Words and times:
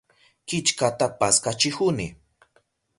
Killkata 0.47 1.07
paskachihuni. 1.19 2.07